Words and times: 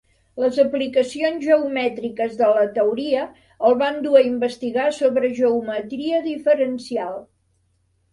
Les 0.43 0.55
aplicacions 0.61 1.43
geomètriques 1.49 2.39
de 2.39 2.47
la 2.55 2.63
teoria 2.77 3.25
el 3.69 3.77
van 3.81 3.99
dur 4.05 4.15
a 4.21 4.23
investigar 4.29 4.87
sobre 5.01 5.31
geometria 5.41 6.23
diferencial. 6.25 7.15